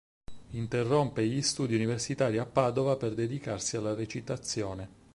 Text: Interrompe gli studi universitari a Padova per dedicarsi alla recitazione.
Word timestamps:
Interrompe 0.53 1.27
gli 1.27 1.43
studi 1.43 1.75
universitari 1.75 2.39
a 2.39 2.45
Padova 2.47 2.95
per 2.95 3.13
dedicarsi 3.13 3.77
alla 3.77 3.93
recitazione. 3.93 4.89